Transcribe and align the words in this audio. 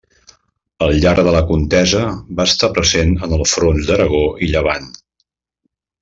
Al 0.85 0.93
llarg 1.03 1.25
de 1.27 1.33
la 1.35 1.41
contesa 1.51 1.99
va 2.39 2.47
estar 2.51 2.69
present 2.79 3.13
en 3.27 3.35
els 3.41 3.53
fronts 3.59 3.91
d'Aragó 3.91 4.23
i 4.47 4.51
Llevant. 4.55 4.89